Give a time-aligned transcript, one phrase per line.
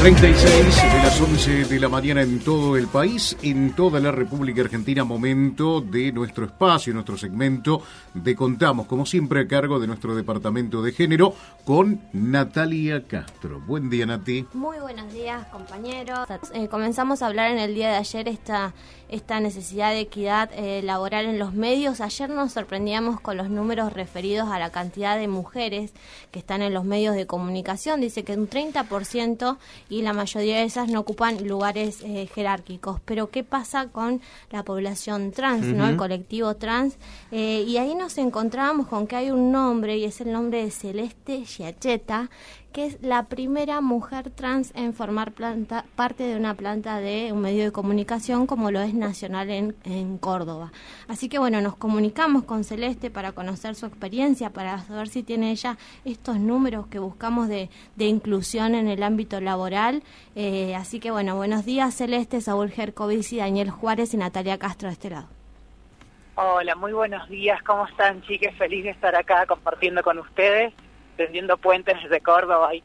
[0.00, 4.62] 36 de las 11 de la mañana en todo el país, en toda la República
[4.62, 7.82] Argentina, momento de nuestro espacio, nuestro segmento
[8.14, 11.34] de Contamos, como siempre a cargo de nuestro departamento de género,
[11.66, 13.60] con Natalia Castro.
[13.60, 14.46] Buen día, Nati.
[14.54, 16.20] Muy buenos días, compañeros.
[16.54, 18.72] Eh, comenzamos a hablar en el día de ayer esta,
[19.10, 22.00] esta necesidad de equidad eh, laboral en los medios.
[22.00, 25.92] Ayer nos sorprendíamos con los números referidos a la cantidad de mujeres
[26.30, 28.00] que están en los medios de comunicación.
[28.00, 29.58] Dice que un 30%
[29.90, 33.00] y la mayoría de esas no ocupan lugares eh, jerárquicos.
[33.04, 36.94] Pero ¿qué pasa con la población trans, no el colectivo trans?
[37.32, 40.70] Eh, y ahí nos encontrábamos con que hay un nombre y es el nombre de
[40.70, 42.30] Celeste Giacheta,
[42.72, 47.40] que es la primera mujer trans en formar planta, parte de una planta de un
[47.40, 50.72] medio de comunicación como lo es Nacional en, en Córdoba.
[51.08, 55.50] Así que bueno, nos comunicamos con Celeste para conocer su experiencia, para saber si tiene
[55.50, 60.02] ella estos números que buscamos de, de inclusión en el ámbito laboral.
[60.36, 64.92] Eh, así que bueno, buenos días Celeste, Saúl Gercovici, Daniel Juárez y Natalia Castro de
[64.92, 65.26] este lado.
[66.36, 68.54] Hola, muy buenos días, ¿cómo están chicas?
[68.56, 70.72] Feliz de estar acá compartiendo con ustedes
[71.16, 72.82] tendiendo puentes desde Córdoba y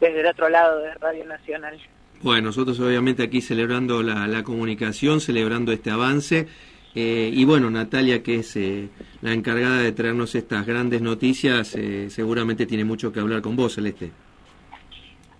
[0.00, 1.78] desde el otro lado de Radio Nacional.
[2.20, 6.48] Bueno, nosotros obviamente aquí celebrando la, comunicación, celebrando este avance.
[6.94, 8.88] Eh, y bueno, Natalia, que es eh,
[9.22, 13.74] la encargada de traernos estas grandes noticias, eh, seguramente tiene mucho que hablar con vos,
[13.74, 14.10] Celeste.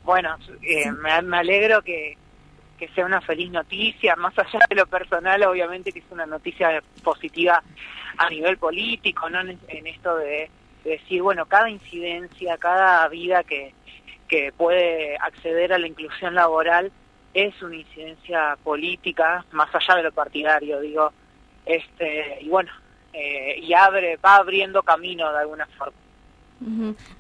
[0.05, 0.37] Bueno,
[1.03, 2.17] me, me, alegro que,
[2.79, 6.83] que sea una feliz noticia, más allá de lo personal, obviamente que es una noticia
[7.03, 7.63] positiva
[8.17, 10.49] a nivel político, no en esto de
[10.89, 13.75] decir, bueno, cada incidencia, cada vida que,
[14.29, 16.93] que puede acceder a la inclusión laboral
[17.35, 21.13] es una incidencia política, más allá de lo partidario, digo,
[21.67, 22.73] este, y bueno,
[23.13, 25.97] eh, y abre, va abriendo camino de alguna forma.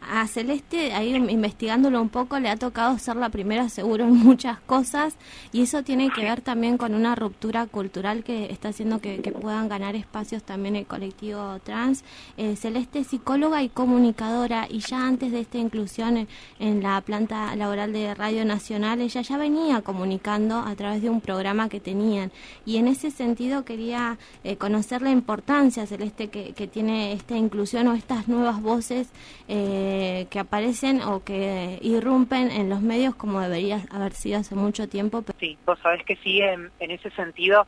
[0.00, 4.58] A Celeste, ahí investigándolo un poco, le ha tocado ser la primera seguro en muchas
[4.60, 5.16] cosas
[5.52, 9.68] y eso tiene que ver también con una ruptura cultural que está haciendo que, puedan
[9.68, 12.02] ganar espacios también el colectivo trans.
[12.36, 16.26] Eh, Celeste psicóloga y comunicadora y ya antes de esta inclusión
[16.58, 21.20] en, la planta laboral de Radio Nacional, ella ya venía comunicando a través de un
[21.20, 22.32] programa que tenían
[22.66, 27.86] y en ese sentido quería eh, conocer la importancia, Celeste, que, que tiene esta inclusión
[27.88, 29.08] o estas nuevas voces
[29.48, 34.88] eh, que aparecen o que irrumpen en los medios como debería haber sido hace mucho
[34.88, 35.24] tiempo.
[35.38, 37.66] Sí, vos sabés que sí, en, ese sentido,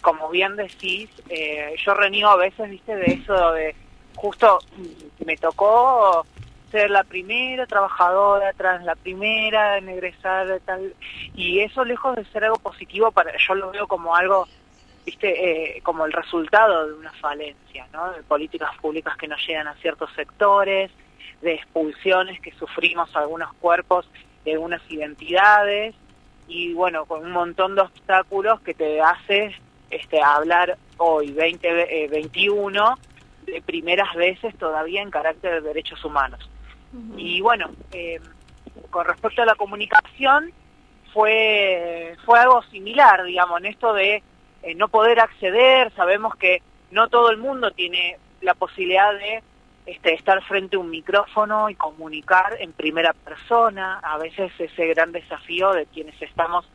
[0.00, 3.74] como bien decís, eh, yo reniego a veces, viste, de eso de
[4.14, 4.58] justo
[5.24, 6.24] me tocó
[6.70, 10.94] ser la primera trabajadora tras la primera en egresar tal
[11.34, 14.48] y eso lejos de ser algo positivo para yo lo veo como algo
[15.04, 19.68] viste eh, como el resultado de una falencia no de políticas públicas que no llegan
[19.68, 20.90] a ciertos sectores
[21.40, 24.08] de expulsiones que sufrimos algunos cuerpos
[24.44, 25.94] de algunas identidades
[26.48, 29.54] y bueno, con un montón de obstáculos que te hace
[29.90, 32.92] este, hablar hoy, 2021,
[33.46, 36.48] eh, de primeras veces todavía en carácter de derechos humanos.
[37.16, 38.20] Y bueno, eh,
[38.90, 40.52] con respecto a la comunicación,
[41.12, 44.22] fue, fue algo similar, digamos, en esto de
[44.62, 49.42] eh, no poder acceder, sabemos que no todo el mundo tiene la posibilidad de
[49.86, 55.10] este, estar frente a un micrófono y comunicar en primera persona, a veces ese gran
[55.10, 56.68] desafío de quienes estamos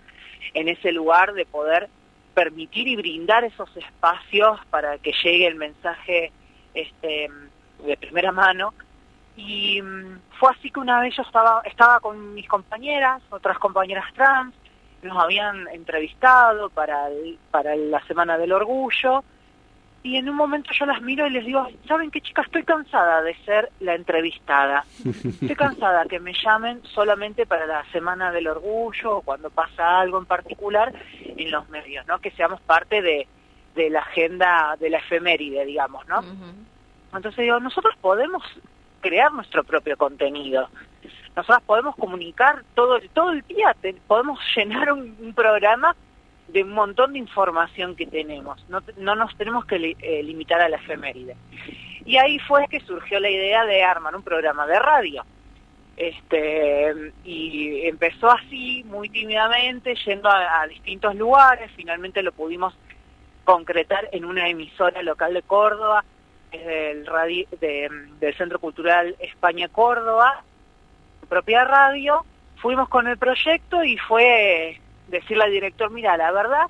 [0.54, 1.90] en ese lugar de poder
[2.34, 6.32] permitir y brindar esos espacios para que llegue el mensaje
[6.74, 7.30] este,
[7.86, 8.74] de primera mano.
[9.36, 14.06] Y mm, fue así que una vez yo estaba, estaba con mis compañeras, otras compañeras
[14.14, 14.54] trans,
[15.08, 17.08] nos habían entrevistado para,
[17.52, 19.24] para la Semana del Orgullo,
[20.04, 22.46] y en un momento yo las miro y les digo, ¿saben qué chicas?
[22.46, 24.86] Estoy cansada de ser la entrevistada.
[25.04, 30.18] Estoy cansada que me llamen solamente para la Semana del Orgullo o cuando pasa algo
[30.20, 30.94] en particular
[31.26, 32.20] en los medios, ¿no?
[32.20, 33.28] Que seamos parte de,
[33.76, 36.22] de la agenda de la efeméride, digamos, ¿no?
[37.14, 38.44] Entonces digo, nosotros podemos
[39.08, 40.70] crear nuestro propio contenido.
[41.36, 43.76] Nosotros podemos comunicar todo, todo el día,
[44.08, 45.96] podemos llenar un programa
[46.48, 48.64] de un montón de información que tenemos.
[48.70, 51.36] No, no nos tenemos que eh, limitar a la efeméride.
[52.06, 55.26] Y ahí fue que surgió la idea de armar un programa de radio.
[55.98, 62.74] Este, y empezó así, muy tímidamente, yendo a distintos lugares, finalmente lo pudimos
[63.44, 66.06] concretar en una emisora local de Córdoba,
[66.52, 67.90] del, radio, de,
[68.20, 70.44] del Centro Cultural España Córdoba,
[71.22, 72.26] su propia radio,
[72.58, 76.68] fuimos con el proyecto y fue decirle al director, mira, la verdad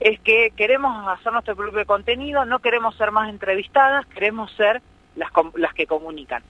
[0.00, 4.80] es que queremos hacer nuestro propio contenido, no queremos ser más entrevistadas, queremos ser
[5.14, 6.42] las, las que comunican.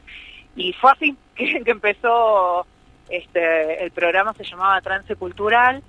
[0.55, 2.67] Y fue así que, que empezó
[3.09, 5.83] este, el programa, se llamaba Trance Cultural,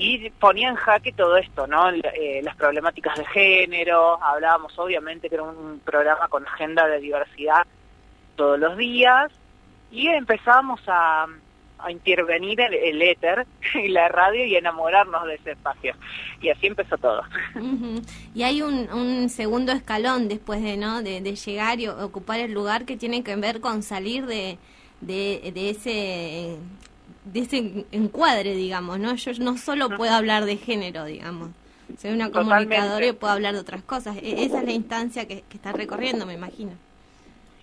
[0.00, 1.90] y ponía en jaque todo esto, ¿no?
[1.90, 7.66] Eh, las problemáticas de género, hablábamos obviamente que era un programa con agenda de diversidad
[8.34, 9.30] todos los días
[9.90, 11.26] y empezábamos a,
[11.90, 15.94] intervenir el, el, éter y la radio y enamorarnos de ese espacio.
[16.40, 17.22] Y así empezó todo.
[18.34, 21.02] Y hay un, un, segundo escalón después de, ¿no?
[21.02, 24.56] de, de llegar y ocupar el lugar que tiene que ver con salir de,
[25.02, 26.56] de, de ese
[27.24, 29.14] de ese encuadre, digamos, ¿no?
[29.14, 31.50] Yo no solo puedo hablar de género, digamos.
[31.98, 34.16] Soy una comunicadora y puedo hablar de otras cosas.
[34.16, 36.72] E esa es la instancia que, que está recorriendo, me imagino.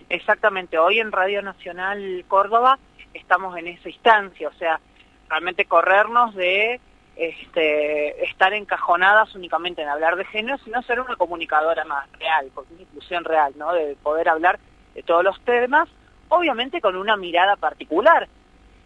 [0.08, 0.78] Exactamente.
[0.78, 2.78] Hoy en Radio Nacional Córdoba
[3.14, 4.80] estamos en esa instancia, o sea,
[5.28, 6.80] realmente corrernos de
[7.16, 12.64] este, estar encajonadas únicamente en hablar de género, sino ser una comunicadora más real, con
[12.70, 13.72] una inclusión real, ¿no?
[13.72, 14.58] De poder hablar
[14.94, 15.88] de todos los temas,
[16.28, 18.28] obviamente con una mirada particular,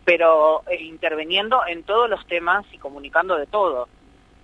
[0.04, 3.88] pero eh, interviniendo en todos los temas y comunicando de todo.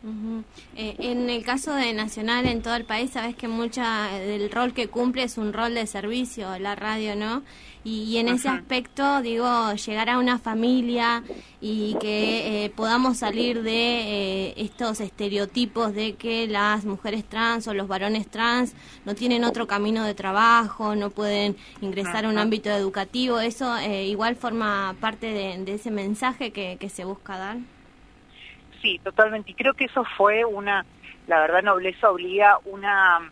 [0.00, 0.44] Uh -huh.
[0.76, 4.72] eh, en el caso de Nacional en todo el país, sabes que mucha del rol
[4.72, 7.42] que cumple es un rol de servicio, la radio, ¿no?
[7.82, 11.24] Y, y en ese aspecto, digo, llegar a una familia
[11.60, 17.74] y que eh, podamos salir de eh, estos estereotipos de que las mujeres trans o
[17.74, 18.74] los varones trans
[19.04, 24.06] no tienen otro camino de trabajo, no pueden ingresar a un ámbito educativo, eso eh,
[24.06, 27.58] igual forma parte de, de ese mensaje que, que se busca dar.
[28.82, 29.50] Sí, totalmente.
[29.50, 30.84] Y creo que eso fue una,
[31.26, 33.30] la verdad, Nobleza obliga una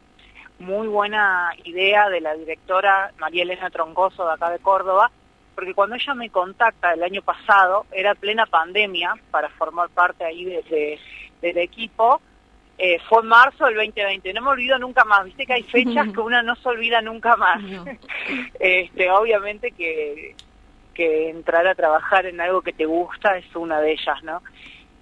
[0.58, 5.10] muy buena idea de la directora María Elena Troncoso de acá de Córdoba,
[5.54, 10.44] porque cuando ella me contacta el año pasado, era plena pandemia para formar parte ahí
[10.44, 10.98] de, de,
[11.40, 12.20] del equipo,
[12.78, 16.12] eh, fue en marzo del 2020, no me olvido nunca más, viste que hay fechas
[16.12, 17.62] que una no se olvida nunca más.
[17.62, 17.84] No.
[18.60, 20.34] este, obviamente que,
[20.92, 24.42] que entrar a trabajar en algo que te gusta es una de ellas, ¿no?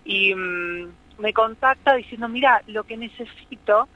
[0.05, 3.89] Y mmm, me contacta diciendo, mira, lo que necesito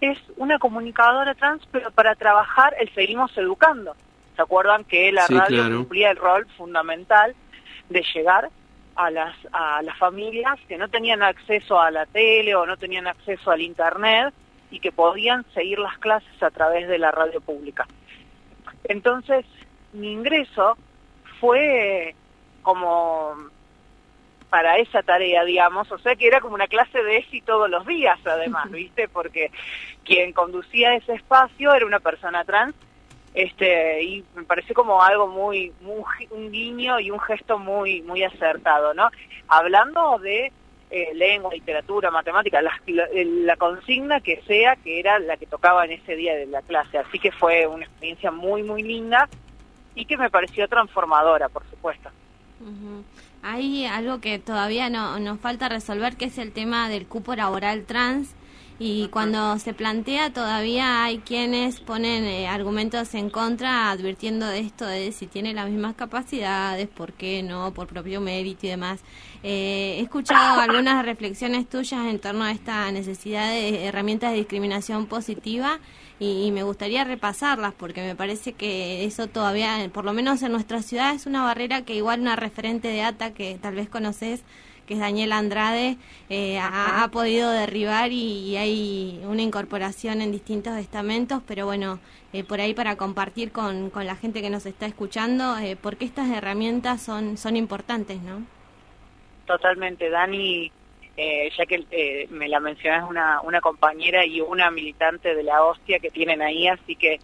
[0.00, 3.94] es una comunicadora trans, pero para trabajar el Seguimos Educando.
[4.36, 5.76] ¿Se acuerdan que la sí, radio claro.
[5.78, 7.34] cumplía el rol fundamental
[7.88, 8.50] de llegar
[8.96, 13.06] a las, a las familias que no tenían acceso a la tele o no tenían
[13.06, 14.34] acceso al Internet
[14.70, 17.86] y que podían seguir las clases a través de la radio pública?
[18.84, 19.46] Entonces,
[19.92, 20.76] mi ingreso
[21.40, 22.14] fue
[22.62, 23.34] como
[24.54, 27.84] para esa tarea, digamos, o sea que era como una clase de ESI todos los
[27.88, 29.08] días, además, ¿viste?
[29.08, 29.50] Porque
[30.04, 32.72] quien conducía ese espacio era una persona trans,
[33.34, 38.22] este, y me pareció como algo muy, muy un guiño y un gesto muy, muy
[38.22, 39.08] acertado, ¿no?
[39.48, 40.52] Hablando de
[40.88, 45.84] eh, lengua, literatura, matemática, la, la, la consigna que sea que era la que tocaba
[45.84, 49.28] en ese día de la clase, así que fue una experiencia muy, muy linda
[49.96, 52.08] y que me pareció transformadora, por supuesto.
[52.60, 53.04] Uh -huh.
[53.46, 57.84] Hay algo que todavía no, nos falta resolver, que es el tema del cupo laboral
[57.84, 58.30] trans.
[58.78, 64.86] Y cuando se plantea todavía hay quienes ponen eh, argumentos en contra advirtiendo de esto
[64.86, 69.00] de si tiene las mismas capacidades, por qué no, por propio mérito y demás.
[69.42, 75.06] Eh, he escuchado algunas reflexiones tuyas en torno a esta necesidad de herramientas de discriminación
[75.06, 75.80] positiva
[76.20, 80.82] y, me gustaría repasarlas porque me parece que eso todavía, por lo menos en nuestra
[80.82, 84.44] ciudad, es una barrera que igual una referente de ATA que tal vez conoces,
[84.86, 85.96] que es Daniela Andrade,
[86.28, 91.98] eh, ha, ha, podido derribar y, y, hay una incorporación en distintos estamentos, pero bueno,
[92.32, 96.04] eh, por ahí para compartir con, con, la gente que nos está escuchando, eh, porque
[96.04, 98.42] estas herramientas son, son importantes, ¿no?
[99.46, 100.70] Totalmente, Dani
[101.16, 105.62] eh, ya que eh, me la mencionas una, una compañera y una militante de la
[105.64, 107.20] hostia que tienen ahí, así que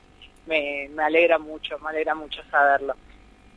[0.47, 2.95] me, me alegra mucho, me alegra mucho saberlo.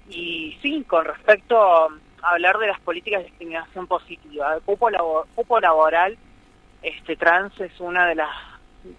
[0.09, 1.89] Y sí, con respecto a
[2.23, 6.17] hablar de las políticas de discriminación positiva, el cupo, labor, cupo laboral
[6.81, 8.29] este trans es una de las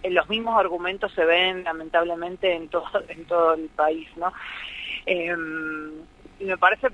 [0.03, 4.33] los mismos argumentos se ven lamentablemente en todo en todo el país, ¿no?
[5.05, 5.35] Eh,
[6.39, 6.87] y me parece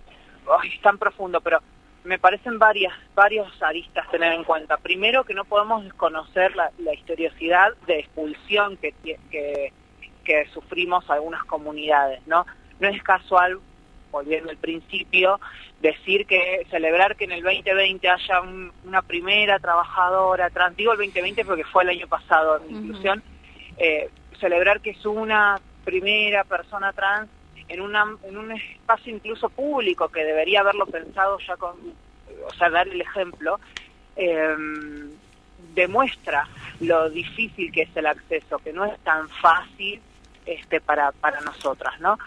[0.46, 1.60] oh, es tan profundo, pero
[2.04, 4.78] me parecen varias, varios aristas tener en cuenta.
[4.78, 9.72] Primero, que no podemos desconocer la, la historiosidad de expulsión que, que,
[10.24, 12.46] que, sufrimos algunas comunidades, ¿no?
[12.80, 13.60] No es casual
[14.12, 15.40] volviendo al principio,
[15.82, 18.42] decir que celebrar que en el 2020 haya
[18.84, 23.24] una primera trabajadora trans, digo el 2020 porque fue el año pasado en inclusión,
[23.78, 27.30] eh, celebrar que es una primera persona trans
[27.72, 31.76] en, una, en un espacio incluso público que debería haberlo pensado ya con,
[32.46, 33.60] o sea, dar el ejemplo,
[34.16, 34.56] eh,
[35.74, 36.48] demuestra
[36.82, 40.02] lo difícil que es el acceso, que no es tan fácil
[40.46, 42.18] este, para, para nosotras, ¿no?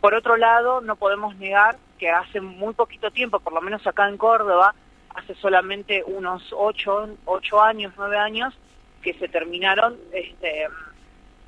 [0.00, 4.08] Por otro lado, no podemos negar que hace muy poquito tiempo, por lo menos acá
[4.08, 4.74] en Córdoba,
[5.10, 8.54] hace solamente unos ocho, ocho años, nueve años,
[9.02, 10.68] que se terminaron este,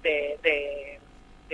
[0.02, 1.00] de,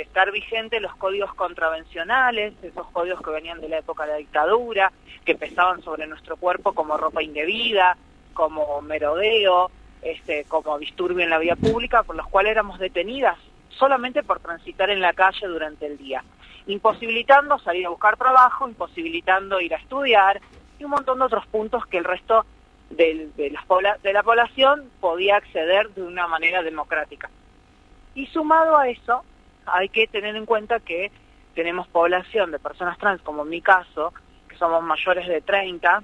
[0.03, 4.93] estar vigentes los códigos contravencionales, esos códigos que venían de la época de la dictadura,
[5.25, 7.97] que pesaban sobre nuestro cuerpo como ropa indebida,
[8.33, 9.71] como merodeo,
[10.03, 13.39] este, como disturbio en la vía pública, por los cuales éramos detenidas
[13.71, 16.23] solamente por transitar en la calle durante el día,
[16.67, 20.41] imposibilitando salir a buscar trabajo, imposibilitando ir a estudiar
[20.79, 22.45] y un montón de otros puntos que el resto
[22.91, 27.31] de, la, de la población podía acceder de una manera democrática.
[28.15, 29.25] Y sumado a eso,
[29.67, 31.11] hay que tener en cuenta que
[31.55, 34.13] tenemos población de personas trans, como en mi caso,
[34.49, 36.03] que somos mayores de 30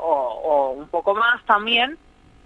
[0.00, 1.98] o, o un poco más también,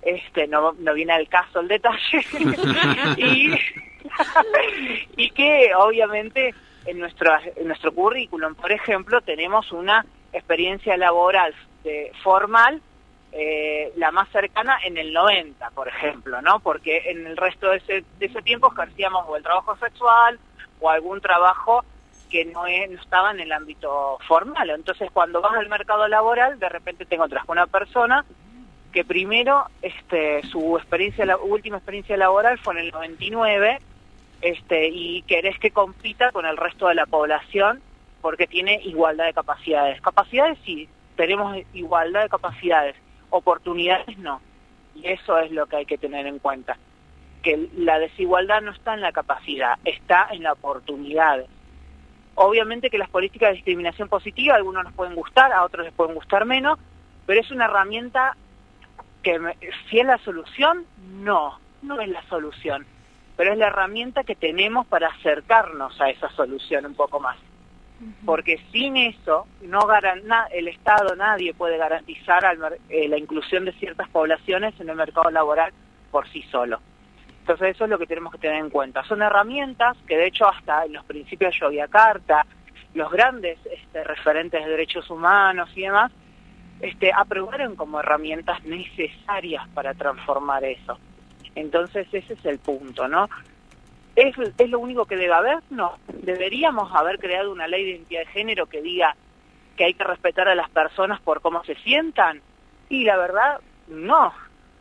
[0.02, 2.25] este no, no viene al caso el detalle,
[3.16, 3.52] y,
[5.16, 6.54] y que obviamente
[6.87, 11.54] en nuestro, en nuestro currículum, por ejemplo, tenemos una experiencia laboral
[11.85, 12.81] de, formal
[13.32, 16.60] eh, la más cercana en el 90, por ejemplo, ¿no?
[16.60, 20.38] Porque en el resto de ese, de ese tiempo ejercíamos o el trabajo sexual
[20.80, 21.84] o algún trabajo
[22.30, 24.70] que no, no estaba en el ámbito formal.
[24.70, 28.24] Entonces, cuando vas al mercado laboral, de repente te encuentras con una persona
[28.92, 33.80] que primero este, su experiencia, la última experiencia laboral fue en el 99
[34.42, 37.80] este, y querés que compita con el resto de la población
[38.20, 40.00] porque tiene igualdad de capacidades.
[40.00, 42.96] Capacidades sí, tenemos igualdad de capacidades,
[43.32, 44.40] oportunidades no.
[44.94, 46.76] Y eso es lo que hay que tener en cuenta,
[47.42, 51.44] que la desigualdad no está en la capacidad, está en la oportunidad.
[52.34, 55.94] Obviamente que las políticas de discriminación positiva a algunos nos pueden gustar, a otros les
[55.94, 56.78] pueden gustar menos,
[57.26, 58.36] pero es una herramienta
[59.22, 59.38] que
[59.88, 60.84] si es la solución,
[61.14, 62.86] no, no es la solución,
[63.36, 67.36] pero es la herramienta que tenemos para acercarnos a esa solución un poco más.
[68.25, 69.87] Porque sin eso, no
[70.50, 72.44] el Estado, nadie puede garantizar
[72.88, 75.73] eh, la inclusión de ciertas poblaciones en el mercado laboral
[76.11, 76.80] por sí solo.
[77.40, 79.02] Entonces eso es lo que tenemos que tener en cuenta.
[79.04, 82.47] Son herramientas que de hecho hasta en los principios de Carta,
[82.94, 86.12] los grandes este, referentes de derechos humanos y demás,
[86.80, 90.99] este, aprobaron como herramientas necesarias para transformar eso.
[91.54, 93.28] Entonces ese es el punto, ¿no?
[94.14, 95.59] ¿Es, ¿Es lo único que debe haber?
[95.71, 95.99] No.
[96.09, 99.16] Deberíamos haber creado una ley de identidad de género que diga
[99.76, 102.42] que hay que respetar a las personas por cómo se sientan.
[102.88, 104.33] Y la verdad, no.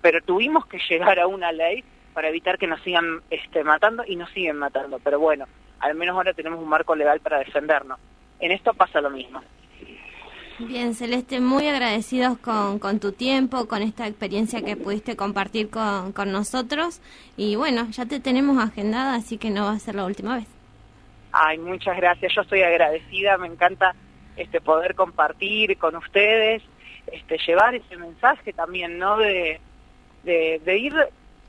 [0.01, 1.83] Pero tuvimos que llegar a una ley
[2.13, 4.99] para evitar que nos sigan este, matando y nos siguen matando.
[4.99, 5.45] Pero bueno,
[5.79, 7.99] al menos ahora tenemos un marco legal para defendernos.
[8.39, 9.41] En esto pasa lo mismo.
[10.67, 16.11] Bien, Celeste, muy agradecidos con, con, tu tiempo, con esta experiencia que pudiste compartir con,
[16.11, 17.01] con, nosotros.
[17.35, 20.47] Y bueno, ya te tenemos agendada, así que no va a ser la última vez.
[21.31, 22.33] Ay, muchas gracias.
[22.35, 23.37] Yo estoy agradecida.
[23.37, 23.95] Me encanta
[24.37, 26.61] este poder compartir con ustedes,
[27.11, 29.17] este llevar ese mensaje también, ¿no?
[29.17, 29.59] De,
[30.23, 30.93] de, ir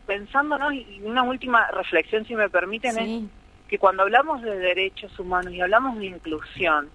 [0.06, 0.72] pensando, ¿no?
[0.72, 3.22] Y una última reflexión, si me permiten, es
[3.68, 6.88] que cuando hablamos de derechos humanos y hablamos de inclusión,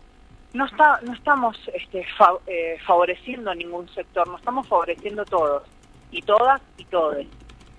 [0.53, 2.05] no está no estamos este,
[2.47, 5.63] eh, favoreciendo a ningún sector, no estamos favoreciendo todos
[6.11, 7.25] y todas y todos.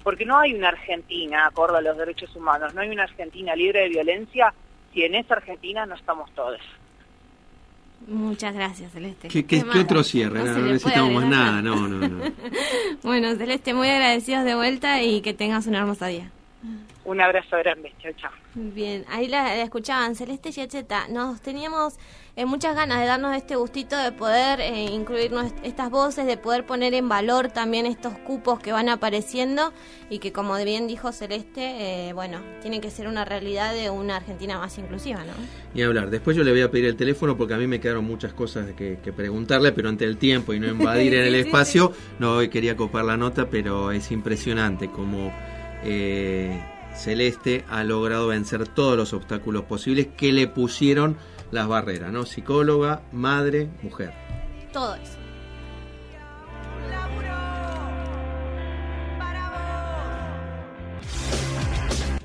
[0.02, 3.80] Porque no hay una Argentina acorde a los derechos humanos, no hay una Argentina libre
[3.80, 4.54] de violencia
[4.92, 6.60] si en esa Argentina no estamos todos.
[8.06, 9.28] Muchas gracias, Celeste.
[9.28, 10.42] ¿Qué, otro cierre?
[10.44, 12.24] No, necesitamos más nada, no, no, no.
[13.02, 16.30] bueno, Celeste, muy agradecidos de vuelta y que tengas un hermoso día.
[17.04, 18.30] Un abrazo grande, chao, chao.
[18.54, 21.06] Bien, ahí la, escuchaban, Celeste Yacheta.
[21.08, 21.94] Nos teníamos
[22.34, 25.30] eh, muchas ganas de darnos este gustito de poder eh, incluir
[25.62, 29.72] estas voces, de poder poner en valor también estos cupos que van apareciendo
[30.10, 34.16] y que, como bien dijo Celeste, eh, bueno, tienen que ser una realidad de una
[34.16, 35.32] Argentina más inclusiva, ¿no?
[35.74, 36.10] Y hablar.
[36.10, 38.72] Después yo le voy a pedir el teléfono porque a mí me quedaron muchas cosas
[38.72, 42.76] que, que preguntarle, pero ante el tiempo y no invadir en el espacio, no quería
[42.76, 45.32] copar la nota, pero es impresionante como.
[45.84, 46.60] Eh,
[46.94, 51.16] Celeste ha logrado vencer todos los obstáculos posibles que le pusieron
[51.50, 52.26] las barreras, ¿no?
[52.26, 54.12] Psicóloga, madre, mujer.
[54.72, 55.18] Todo eso.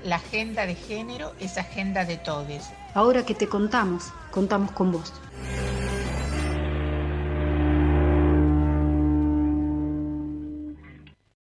[0.04, 2.70] La agenda de género es agenda de todes.
[2.94, 5.14] Ahora que te contamos, contamos con vos.